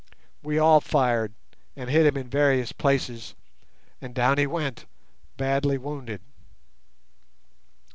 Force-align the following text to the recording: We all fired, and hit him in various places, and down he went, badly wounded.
We 0.41 0.57
all 0.57 0.81
fired, 0.81 1.31
and 1.75 1.87
hit 1.87 2.07
him 2.07 2.17
in 2.17 2.27
various 2.27 2.71
places, 2.71 3.35
and 4.01 4.15
down 4.15 4.39
he 4.39 4.47
went, 4.47 4.87
badly 5.37 5.77
wounded. 5.77 6.21